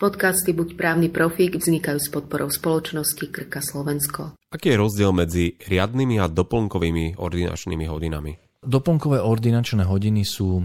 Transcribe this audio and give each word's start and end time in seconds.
Podcasty 0.00 0.56
Buď 0.56 0.80
právny 0.80 1.12
profík 1.12 1.60
vznikajú 1.60 2.00
s 2.00 2.08
podporou 2.08 2.48
spoločnosti 2.48 3.20
Krka 3.20 3.60
Slovensko. 3.60 4.32
Aký 4.48 4.72
je 4.72 4.80
rozdiel 4.80 5.12
medzi 5.12 5.60
riadnymi 5.60 6.16
a 6.16 6.24
doplnkovými 6.24 7.20
ordinačnými 7.20 7.84
hodinami? 7.84 8.40
Doplnkové 8.64 9.20
ordinačné 9.20 9.84
hodiny 9.84 10.24
sú, 10.24 10.64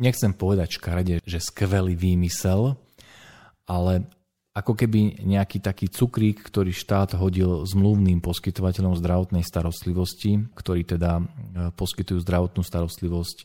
nechcem 0.00 0.32
povedať 0.32 0.80
škarede, 0.80 1.14
že 1.20 1.36
skvelý 1.36 1.92
výmysel, 1.92 2.80
ale 3.68 4.08
ako 4.56 4.72
keby 4.72 5.20
nejaký 5.28 5.60
taký 5.60 5.92
cukrík, 5.92 6.48
ktorý 6.48 6.72
štát 6.72 7.12
hodil 7.20 7.60
zmluvným 7.68 8.24
poskytovateľom 8.24 8.96
zdravotnej 8.96 9.44
starostlivosti, 9.44 10.48
ktorí 10.56 10.88
teda 10.96 11.20
e, 11.20 11.24
poskytujú 11.76 12.24
zdravotnú 12.24 12.64
starostlivosť 12.64 13.44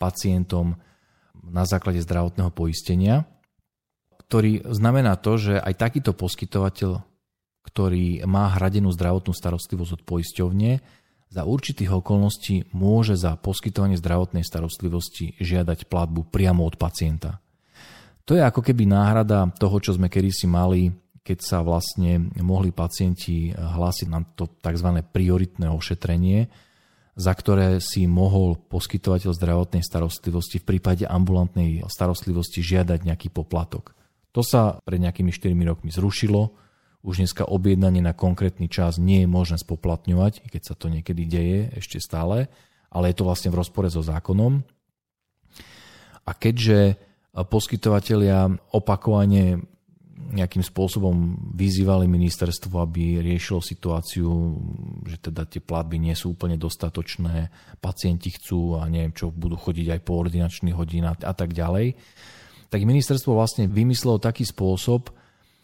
pacientom 0.00 0.80
na 1.44 1.68
základe 1.68 2.00
zdravotného 2.00 2.48
poistenia 2.56 3.28
ktorý 4.26 4.66
znamená 4.74 5.14
to, 5.18 5.38
že 5.38 5.54
aj 5.62 5.74
takýto 5.78 6.10
poskytovateľ, 6.10 6.98
ktorý 7.66 8.26
má 8.26 8.50
hradenú 8.54 8.90
zdravotnú 8.90 9.30
starostlivosť 9.34 9.92
od 9.98 10.02
poisťovne, 10.02 10.70
za 11.26 11.42
určitých 11.42 11.90
okolností 11.90 12.70
môže 12.70 13.18
za 13.18 13.34
poskytovanie 13.34 13.98
zdravotnej 13.98 14.46
starostlivosti 14.46 15.34
žiadať 15.42 15.90
platbu 15.90 16.30
priamo 16.30 16.62
od 16.62 16.78
pacienta. 16.78 17.42
To 18.26 18.34
je 18.34 18.42
ako 18.42 18.62
keby 18.62 18.86
náhrada 18.86 19.50
toho, 19.58 19.78
čo 19.82 19.94
sme 19.94 20.10
kedysi 20.10 20.46
mali, 20.46 20.90
keď 21.26 21.38
sa 21.42 21.58
vlastne 21.66 22.30
mohli 22.38 22.70
pacienti 22.70 23.50
hlásiť 23.50 24.06
na 24.06 24.22
to 24.22 24.46
tzv. 24.62 25.02
prioritné 25.10 25.66
ošetrenie, 25.66 26.46
za 27.18 27.32
ktoré 27.34 27.82
si 27.82 28.06
mohol 28.06 28.54
poskytovateľ 28.70 29.34
zdravotnej 29.34 29.82
starostlivosti 29.82 30.62
v 30.62 30.68
prípade 30.74 31.04
ambulantnej 31.10 31.82
starostlivosti 31.90 32.62
žiadať 32.62 33.02
nejaký 33.02 33.34
poplatok. 33.34 33.96
To 34.36 34.44
sa 34.44 34.84
pred 34.84 35.00
nejakými 35.00 35.32
4 35.32 35.56
rokmi 35.64 35.88
zrušilo. 35.88 36.52
Už 37.00 37.24
dneska 37.24 37.48
objednanie 37.48 38.04
na 38.04 38.12
konkrétny 38.12 38.68
čas 38.68 39.00
nie 39.00 39.24
je 39.24 39.28
možné 39.32 39.56
spoplatňovať, 39.56 40.44
keď 40.52 40.62
sa 40.62 40.74
to 40.76 40.92
niekedy 40.92 41.24
deje 41.24 41.72
ešte 41.80 41.96
stále, 42.04 42.52
ale 42.92 43.04
je 43.08 43.16
to 43.16 43.24
vlastne 43.24 43.48
v 43.48 43.64
rozpore 43.64 43.88
so 43.88 44.04
zákonom. 44.04 44.60
A 46.28 46.30
keďže 46.36 47.00
poskytovateľia 47.32 48.60
opakovane 48.76 49.64
nejakým 50.16 50.64
spôsobom 50.64 51.38
vyzývali 51.56 52.04
ministerstvo, 52.04 52.82
aby 52.82 53.24
riešilo 53.24 53.64
situáciu, 53.64 54.28
že 55.06 55.16
teda 55.32 55.48
tie 55.48 55.64
platby 55.64 55.96
nie 55.96 56.12
sú 56.12 56.36
úplne 56.36 56.60
dostatočné, 56.60 57.48
pacienti 57.80 58.36
chcú 58.36 58.76
a 58.76 58.84
neviem 58.90 59.16
čo, 59.16 59.32
budú 59.32 59.56
chodiť 59.56 59.96
aj 59.96 60.00
po 60.04 60.20
ordinačných 60.20 60.76
hodinách 60.76 61.24
a 61.24 61.32
tak 61.32 61.56
ďalej, 61.56 61.96
tak 62.70 62.82
ministerstvo 62.82 63.36
vlastne 63.36 63.70
vymyslelo 63.70 64.18
taký 64.18 64.46
spôsob, 64.46 65.10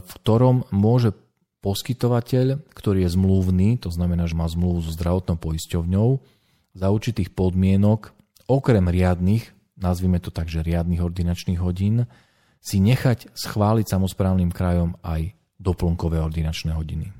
v 0.03 0.11
ktorom 0.23 0.67
môže 0.71 1.15
poskytovateľ, 1.63 2.59
ktorý 2.75 3.07
je 3.07 3.13
zmluvný, 3.15 3.79
to 3.79 3.87
znamená, 3.87 4.27
že 4.27 4.35
má 4.35 4.43
zmluvu 4.47 4.83
so 4.83 4.91
zdravotnou 4.91 5.39
poisťovňou, 5.39 6.09
za 6.73 6.87
určitých 6.89 7.31
podmienok, 7.31 8.11
okrem 8.49 8.83
riadnych, 8.89 9.53
nazvime 9.79 10.19
to 10.19 10.33
tak, 10.33 10.51
že 10.51 10.65
riadnych 10.65 10.99
ordinačných 10.99 11.61
hodín, 11.61 12.09
si 12.59 12.79
nechať 12.79 13.31
schváliť 13.35 13.85
samozprávnym 13.87 14.51
krajom 14.51 14.95
aj 15.03 15.35
doplnkové 15.59 16.19
ordinačné 16.19 16.75
hodiny. 16.75 17.11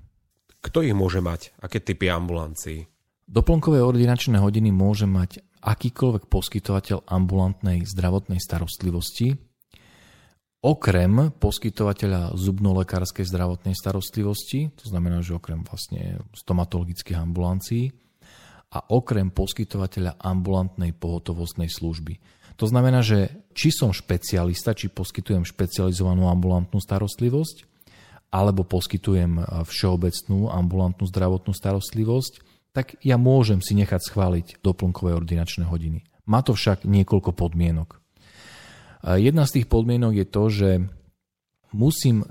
Kto 0.64 0.80
ich 0.84 0.96
môže 0.96 1.20
mať? 1.20 1.52
Aké 1.60 1.84
typy 1.84 2.08
ambulancií? 2.08 2.88
Doplnkové 3.28 3.84
ordinačné 3.84 4.40
hodiny 4.40 4.72
môže 4.72 5.08
mať 5.08 5.44
akýkoľvek 5.64 6.28
poskytovateľ 6.28 7.08
ambulantnej 7.08 7.88
zdravotnej 7.88 8.40
starostlivosti, 8.40 9.36
okrem 10.64 11.36
poskytovateľa 11.36 12.40
zubnolekárskej 12.40 13.28
zdravotnej 13.28 13.76
starostlivosti, 13.76 14.72
to 14.80 14.88
znamená, 14.88 15.20
že 15.20 15.36
okrem 15.36 15.62
vlastne 15.68 16.24
stomatologických 16.32 17.20
ambulancií 17.20 17.92
a 18.72 18.80
okrem 18.90 19.30
poskytovateľa 19.30 20.18
ambulantnej 20.24 20.96
pohotovostnej 20.96 21.68
služby. 21.68 22.18
To 22.58 22.66
znamená, 22.66 23.04
že 23.04 23.46
či 23.52 23.76
som 23.76 23.92
špecialista, 23.92 24.78
či 24.78 24.90
poskytujem 24.90 25.44
špecializovanú 25.44 26.32
ambulantnú 26.32 26.80
starostlivosť, 26.80 27.70
alebo 28.34 28.66
poskytujem 28.66 29.46
všeobecnú 29.70 30.50
ambulantnú 30.50 31.06
zdravotnú 31.06 31.54
starostlivosť, 31.54 32.34
tak 32.74 32.98
ja 33.06 33.22
môžem 33.22 33.62
si 33.62 33.78
nechať 33.78 34.10
schváliť 34.10 34.66
doplnkové 34.66 35.14
ordinačné 35.14 35.70
hodiny. 35.70 36.02
Má 36.26 36.42
to 36.42 36.58
však 36.58 36.90
niekoľko 36.90 37.30
podmienok. 37.38 38.03
Jedna 39.04 39.44
z 39.44 39.60
tých 39.60 39.68
podmienok 39.68 40.14
je 40.16 40.28
to, 40.28 40.44
že 40.48 40.70
musím 41.76 42.24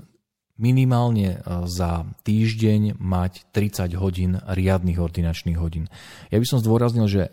minimálne 0.57 1.37
e, 1.37 1.37
za 1.65 2.05
týždeň 2.25 3.01
mať 3.01 3.49
30 3.51 3.89
hodín 3.97 4.37
riadnych 4.37 5.01
ordinačných 5.01 5.57
hodín. 5.57 5.89
Ja 6.29 6.37
by 6.37 6.45
som 6.45 6.61
zdôraznil, 6.61 7.05
že 7.09 7.21
e, 7.25 7.29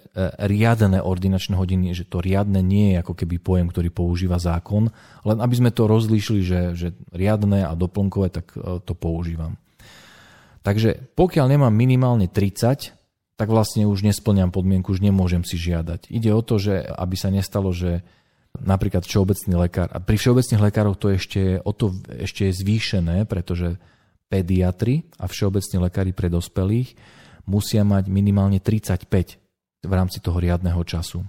riadne 0.49 1.05
ordinačné 1.05 1.53
hodiny, 1.53 1.93
že 1.93 2.09
to 2.09 2.25
riadne 2.25 2.65
nie 2.65 2.97
je 2.97 3.05
ako 3.05 3.13
keby 3.13 3.37
pojem, 3.37 3.69
ktorý 3.69 3.93
používa 3.93 4.41
zákon, 4.41 4.89
len 5.29 5.39
aby 5.39 5.55
sme 5.55 5.71
to 5.71 5.85
rozlíšili, 5.85 6.41
že, 6.41 6.61
že 6.73 6.89
riadne 7.13 7.69
a 7.69 7.73
doplnkové, 7.77 8.33
tak 8.33 8.57
e, 8.57 8.81
to 8.81 8.97
používam. 8.97 9.61
Takže 10.65 11.13
pokiaľ 11.17 11.47
nemám 11.57 11.73
minimálne 11.73 12.29
30, 12.29 12.97
tak 13.37 13.49
vlastne 13.49 13.89
už 13.89 14.05
nesplňam 14.05 14.53
podmienku, 14.53 14.93
už 14.93 15.01
nemôžem 15.01 15.45
si 15.45 15.57
žiadať. 15.57 16.13
Ide 16.13 16.33
o 16.37 16.45
to, 16.45 16.61
že 16.61 16.85
aby 16.85 17.17
sa 17.17 17.33
nestalo, 17.33 17.73
že 17.73 18.05
napríklad 18.59 19.07
všeobecný 19.07 19.55
lekár. 19.69 19.89
A 19.95 20.03
pri 20.03 20.17
všeobecných 20.19 20.65
lekároch 20.71 20.99
to 20.99 21.15
ešte, 21.15 21.63
o 21.63 21.71
to 21.71 21.95
ešte 22.11 22.51
je 22.51 22.53
zvýšené, 22.59 23.25
pretože 23.31 23.79
pediatri 24.31 25.07
a 25.19 25.31
všeobecní 25.31 25.77
lekári 25.83 26.11
pre 26.15 26.31
dospelých 26.31 26.95
musia 27.47 27.83
mať 27.83 28.07
minimálne 28.11 28.63
35 28.63 29.07
v 29.83 29.93
rámci 29.93 30.19
toho 30.23 30.39
riadneho 30.39 30.79
času. 30.87 31.27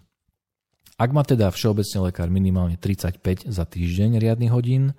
Ak 1.02 1.10
má 1.10 1.26
teda 1.26 1.50
všeobecný 1.50 2.14
lekár 2.14 2.30
minimálne 2.30 2.78
35 2.78 3.50
za 3.50 3.66
týždeň 3.66 4.22
riadnych 4.22 4.54
hodín 4.54 4.94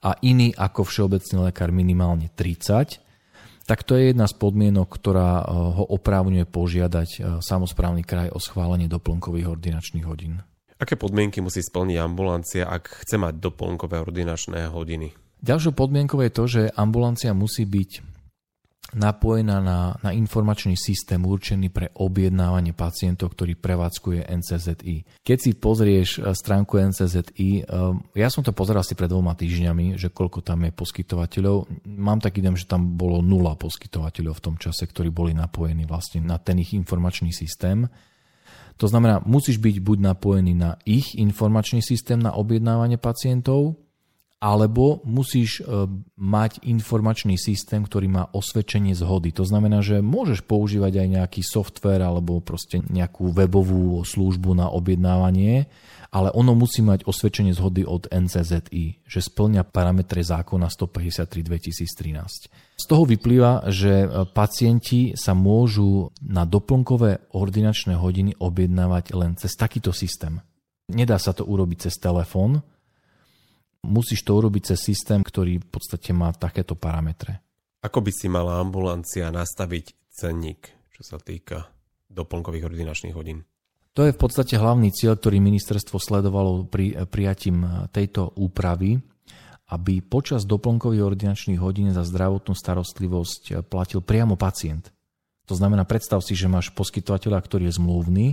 a 0.00 0.16
iný 0.24 0.56
ako 0.56 0.88
všeobecný 0.88 1.52
lekár 1.52 1.68
minimálne 1.76 2.32
30, 2.32 3.04
tak 3.66 3.82
to 3.82 3.98
je 3.98 4.14
jedna 4.14 4.30
z 4.30 4.34
podmienok, 4.38 4.88
ktorá 4.88 5.42
eh, 5.42 5.46
ho 5.52 5.84
oprávňuje 5.92 6.46
požiadať 6.48 7.08
eh, 7.12 7.20
samozprávny 7.44 8.06
kraj 8.06 8.32
o 8.32 8.40
schválenie 8.40 8.88
doplnkových 8.88 9.50
ordinačných 9.60 10.06
hodín. 10.08 10.40
Aké 10.76 10.92
podmienky 10.92 11.40
musí 11.40 11.64
splniť 11.64 11.96
ambulancia, 11.96 12.68
ak 12.68 13.04
chce 13.04 13.16
mať 13.16 13.40
doplnkové 13.40 13.96
ordinačné 13.96 14.68
hodiny? 14.68 15.16
Ďalšou 15.40 15.72
podmienkou 15.72 16.20
je 16.20 16.32
to, 16.32 16.44
že 16.44 16.62
ambulancia 16.76 17.32
musí 17.32 17.64
byť 17.64 18.16
napojená 18.94 19.58
na, 19.58 19.98
na 19.98 20.10
informačný 20.14 20.78
systém 20.78 21.18
určený 21.18 21.74
pre 21.74 21.90
objednávanie 21.98 22.70
pacientov, 22.70 23.34
ktorý 23.34 23.58
prevádzkuje 23.58 24.30
NCZI. 24.30 25.26
Keď 25.26 25.38
si 25.42 25.50
pozrieš 25.58 26.08
eh, 26.22 26.30
stránku 26.30 26.78
NCZI, 26.78 27.50
eh, 27.50 27.64
ja 28.14 28.28
som 28.30 28.46
to 28.46 28.54
pozeral 28.54 28.86
si 28.86 28.94
pred 28.94 29.10
dvoma 29.10 29.34
týždňami, 29.34 29.98
že 29.98 30.14
koľko 30.14 30.40
tam 30.46 30.64
je 30.64 30.72
poskytovateľov. 30.72 31.88
Mám 31.88 32.22
taký 32.22 32.40
idem, 32.44 32.54
že 32.54 32.70
tam 32.70 32.94
bolo 32.94 33.18
nula 33.24 33.58
poskytovateľov 33.58 34.38
v 34.38 34.44
tom 34.44 34.56
čase, 34.56 34.86
ktorí 34.86 35.10
boli 35.10 35.34
napojení 35.34 35.82
vlastne 35.88 36.22
na 36.22 36.38
ten 36.38 36.62
ich 36.62 36.70
informačný 36.72 37.34
systém. 37.34 37.90
To 38.76 38.86
znamená, 38.88 39.24
musíš 39.24 39.56
byť 39.56 39.80
buď 39.80 39.98
napojený 40.12 40.52
na 40.52 40.76
ich 40.84 41.16
informačný 41.16 41.80
systém 41.80 42.20
na 42.20 42.36
objednávanie 42.36 43.00
pacientov, 43.00 43.80
alebo 44.46 45.02
musíš 45.02 45.58
e, 45.58 45.90
mať 46.14 46.62
informačný 46.62 47.34
systém, 47.34 47.82
ktorý 47.82 48.06
má 48.06 48.30
osvedčenie 48.30 48.94
zhody. 48.94 49.34
To 49.34 49.42
znamená, 49.42 49.82
že 49.82 49.98
môžeš 49.98 50.46
používať 50.46 51.02
aj 51.02 51.08
nejaký 51.18 51.42
software 51.42 52.06
alebo 52.06 52.38
proste 52.38 52.78
nejakú 52.78 53.34
webovú 53.34 54.06
službu 54.06 54.54
na 54.54 54.70
objednávanie, 54.70 55.66
ale 56.14 56.30
ono 56.30 56.54
musí 56.54 56.78
mať 56.78 57.10
osvedčenie 57.10 57.58
zhody 57.58 57.82
od 57.82 58.06
NCZI, 58.06 59.02
že 59.02 59.18
splňa 59.18 59.66
parametre 59.66 60.22
zákona 60.22 60.70
153 60.70 61.26
2013. 61.26 62.78
Z 62.78 62.84
toho 62.86 63.02
vyplýva, 63.02 63.66
že 63.66 64.06
e, 64.06 64.30
pacienti 64.30 65.18
sa 65.18 65.34
môžu 65.34 66.14
na 66.22 66.46
doplnkové 66.46 67.34
ordinačné 67.34 67.98
hodiny 67.98 68.38
objednávať 68.38 69.10
len 69.10 69.34
cez 69.34 69.58
takýto 69.58 69.90
systém. 69.90 70.38
Nedá 70.86 71.18
sa 71.18 71.34
to 71.34 71.42
urobiť 71.42 71.90
cez 71.90 71.98
telefón, 71.98 72.62
musíš 73.86 74.26
to 74.26 74.34
urobiť 74.34 74.74
cez 74.74 74.92
systém, 74.92 75.22
ktorý 75.22 75.62
v 75.62 75.68
podstate 75.70 76.10
má 76.10 76.34
takéto 76.34 76.74
parametre. 76.74 77.40
Ako 77.86 78.02
by 78.02 78.10
si 78.10 78.26
mala 78.26 78.58
ambulancia 78.58 79.30
nastaviť 79.30 80.10
cenník, 80.10 80.74
čo 80.90 81.02
sa 81.06 81.22
týka 81.22 81.70
doplnkových 82.10 82.66
ordinačných 82.66 83.14
hodín? 83.14 83.46
To 83.94 84.04
je 84.04 84.12
v 84.12 84.20
podstate 84.20 84.60
hlavný 84.60 84.92
cieľ, 84.92 85.16
ktorý 85.16 85.40
ministerstvo 85.40 85.96
sledovalo 85.96 86.68
pri 86.68 87.08
prijatím 87.08 87.88
tejto 87.94 88.36
úpravy 88.36 89.00
aby 89.66 89.98
počas 89.98 90.46
doplnkových 90.46 91.02
ordinačných 91.02 91.58
hodín 91.58 91.90
za 91.90 92.06
zdravotnú 92.06 92.54
starostlivosť 92.54 93.66
platil 93.66 93.98
priamo 93.98 94.38
pacient. 94.38 94.94
To 95.50 95.54
znamená, 95.58 95.86
predstav 95.86 96.22
si, 96.22 96.38
že 96.38 96.50
máš 96.50 96.70
poskytovateľa, 96.74 97.38
ktorý 97.42 97.70
je 97.70 97.78
zmluvný, 97.78 98.26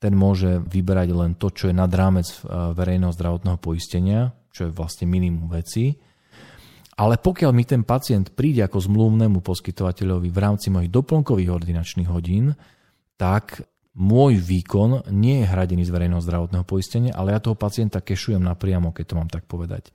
ten 0.00 0.16
môže 0.16 0.62
vyberať 0.64 1.08
len 1.12 1.32
to, 1.36 1.52
čo 1.52 1.70
je 1.70 1.74
nad 1.76 1.90
rámec 1.90 2.26
eh, 2.26 2.38
verejného 2.74 3.12
zdravotného 3.14 3.58
poistenia, 3.60 4.34
čo 4.50 4.68
je 4.68 4.74
vlastne 4.74 5.06
minimum 5.06 5.50
veci. 5.50 5.94
Ale 7.00 7.16
pokiaľ 7.16 7.50
mi 7.56 7.64
ten 7.64 7.80
pacient 7.80 8.36
príde 8.36 8.60
ako 8.60 8.76
zmluvnému 8.76 9.40
poskytovateľovi 9.40 10.28
v 10.28 10.38
rámci 10.38 10.68
mojich 10.68 10.92
doplnkových 10.92 11.48
ordinačných 11.48 12.10
hodín, 12.12 12.52
tak 13.16 13.64
môj 13.96 14.36
výkon 14.36 15.08
nie 15.10 15.42
je 15.42 15.50
hradený 15.50 15.88
z 15.88 15.92
verejného 15.96 16.22
zdravotného 16.22 16.64
poistenia, 16.68 17.16
ale 17.16 17.32
ja 17.32 17.40
toho 17.40 17.56
pacienta 17.56 18.04
kešujem 18.04 18.44
napriamo, 18.44 18.92
keď 18.92 19.04
to 19.06 19.14
mám 19.16 19.30
tak 19.32 19.48
povedať. 19.48 19.90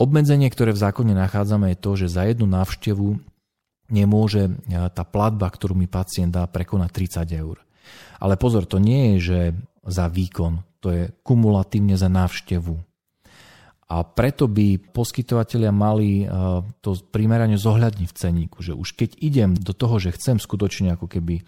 Obmedzenie, 0.00 0.48
ktoré 0.48 0.72
v 0.72 0.80
zákone 0.80 1.12
nachádzame, 1.12 1.74
je 1.74 1.78
to, 1.82 1.90
že 1.92 2.08
za 2.08 2.24
jednu 2.24 2.48
návštevu 2.48 3.20
nemôže 3.92 4.48
tá 4.70 5.04
platba, 5.04 5.50
ktorú 5.50 5.74
mi 5.74 5.90
pacient 5.90 6.32
dá, 6.32 6.46
prekonať 6.46 7.20
30 7.26 7.34
eur. 7.34 7.60
Ale 8.16 8.38
pozor, 8.40 8.64
to 8.64 8.78
nie 8.78 9.16
je, 9.16 9.16
že 9.20 9.40
za 9.84 10.06
výkon, 10.08 10.64
to 10.80 10.88
je 10.94 11.02
kumulatívne 11.26 11.98
za 11.98 12.08
návštevu. 12.08 12.78
A 13.90 14.06
preto 14.06 14.46
by 14.46 14.78
poskytovateľia 14.94 15.74
mali 15.74 16.22
eh, 16.22 16.30
to 16.78 16.94
primerane 17.10 17.58
zohľadniť 17.58 18.06
v 18.06 18.18
ceníku, 18.18 18.62
že 18.62 18.70
už 18.70 18.94
keď 18.94 19.18
idem 19.18 19.50
do 19.58 19.74
toho, 19.74 19.98
že 19.98 20.14
chcem 20.14 20.38
skutočne 20.38 20.94
ako 20.94 21.10
keby 21.10 21.42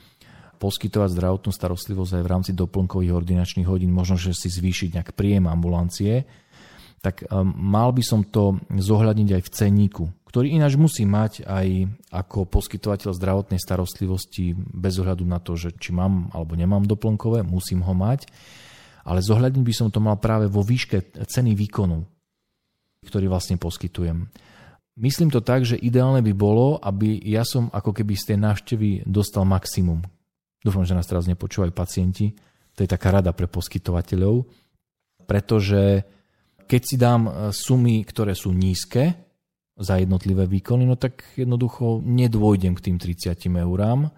poskytovať 0.59 1.15
zdravotnú 1.15 1.51
starostlivosť 1.55 2.19
aj 2.19 2.23
v 2.23 2.31
rámci 2.31 2.51
doplnkových 2.55 3.15
ordinačných 3.15 3.67
hodín, 3.67 3.95
možno, 3.95 4.15
že 4.19 4.35
si 4.35 4.51
zvýšiť 4.51 4.95
nejak 4.95 5.11
príjem 5.15 5.47
ambulancie, 5.47 6.27
tak 6.99 7.23
eh, 7.23 7.31
mal 7.47 7.95
by 7.95 8.03
som 8.03 8.27
to 8.27 8.59
zohľadniť 8.75 9.39
aj 9.39 9.43
v 9.47 9.53
ceníku, 9.63 10.05
ktorý 10.27 10.51
ináč 10.59 10.75
musí 10.75 11.07
mať 11.07 11.47
aj 11.47 11.95
ako 12.11 12.51
poskytovateľ 12.51 13.15
zdravotnej 13.15 13.63
starostlivosti 13.63 14.59
bez 14.59 14.99
ohľadu 14.99 15.23
na 15.23 15.39
to, 15.39 15.55
že 15.55 15.79
či 15.79 15.95
mám 15.95 16.27
alebo 16.35 16.59
nemám 16.59 16.91
doplnkové, 16.91 17.47
musím 17.47 17.87
ho 17.87 17.95
mať, 17.95 18.27
ale 19.07 19.23
zohľadniť 19.23 19.63
by 19.63 19.75
som 19.79 19.95
to 19.95 20.03
mal 20.03 20.19
práve 20.19 20.51
vo 20.51 20.67
výške 20.67 21.15
ceny 21.23 21.55
výkonu 21.55 22.12
ktorý 23.13 23.29
vlastne 23.29 23.61
poskytujem. 23.61 24.33
Myslím 24.97 25.29
to 25.29 25.45
tak, 25.45 25.69
že 25.69 25.77
ideálne 25.77 26.25
by 26.25 26.33
bolo, 26.33 26.81
aby 26.81 27.21
ja 27.21 27.45
som 27.45 27.69
ako 27.69 27.93
keby 27.93 28.17
z 28.17 28.33
tej 28.33 28.39
návštevy 28.41 28.89
dostal 29.05 29.45
maximum. 29.45 30.01
Dúfam, 30.65 30.89
že 30.89 30.97
nás 30.97 31.05
teraz 31.05 31.29
nepočúvajú 31.29 31.73
pacienti. 31.77 32.33
To 32.77 32.81
je 32.81 32.89
taká 32.89 33.13
rada 33.13 33.37
pre 33.37 33.49
poskytovateľov, 33.49 34.49
pretože 35.29 36.09
keď 36.65 36.81
si 36.81 36.97
dám 36.97 37.23
e, 37.29 37.31
sumy, 37.53 38.01
ktoré 38.05 38.33
sú 38.33 38.53
nízke 38.53 39.13
za 39.77 40.01
jednotlivé 40.01 40.49
výkony, 40.49 40.89
no 40.89 40.97
tak 40.97 41.37
jednoducho 41.37 42.01
nedôjdem 42.01 42.73
k 42.77 42.85
tým 42.89 42.97
30 42.97 43.37
eurám 43.61 44.09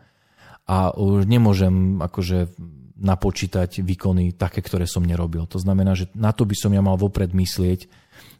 a 0.70 0.94
už 0.94 1.26
nemôžem 1.26 1.98
akože 1.98 2.54
napočítať 2.94 3.82
výkony 3.82 4.38
také, 4.38 4.62
ktoré 4.62 4.86
som 4.86 5.02
nerobil. 5.02 5.46
To 5.50 5.58
znamená, 5.58 5.98
že 5.98 6.06
na 6.14 6.30
to 6.30 6.46
by 6.46 6.54
som 6.54 6.70
ja 6.70 6.82
mal 6.82 6.94
vopred 6.94 7.34
myslieť, 7.34 7.90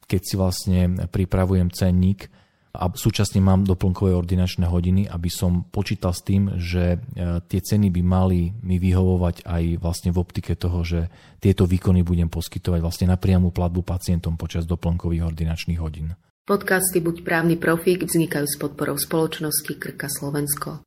keď 0.05 0.21
si 0.23 0.35
vlastne 0.37 0.81
pripravujem 1.09 1.73
cenník 1.73 2.29
a 2.75 2.91
súčasne 2.91 3.39
mám 3.39 3.63
doplnkové 3.63 4.11
ordinačné 4.19 4.67
hodiny, 4.67 5.07
aby 5.07 5.31
som 5.31 5.63
počítal 5.71 6.11
s 6.11 6.27
tým, 6.27 6.59
že 6.59 6.99
e, 6.99 7.39
tie 7.47 7.61
ceny 7.63 7.87
by 7.95 8.03
mali 8.03 8.51
mi 8.67 8.83
vyhovovať 8.83 9.47
aj 9.47 9.63
vlastne 9.79 10.11
v 10.11 10.19
optike 10.19 10.59
toho, 10.59 10.83
že 10.83 11.07
tieto 11.39 11.71
výkony 11.71 12.03
budem 12.03 12.27
poskytovať 12.27 12.81
vlastne 12.83 13.07
na 13.15 13.17
priamu 13.17 13.55
platbu 13.55 13.87
pacientom 13.87 14.35
počas 14.35 14.67
doplnkových 14.67 15.23
ordinačných 15.23 15.79
hodín. 15.79 16.19
Podcasty 16.45 17.01
Buď 17.01 17.25
právny 17.25 17.57
profík 17.57 18.05
vznikajú 18.05 18.45
s 18.45 18.61
podporou 18.61 19.01
spoločnosti 19.01 19.81
Krka 19.81 20.13
Slovensko. 20.13 20.85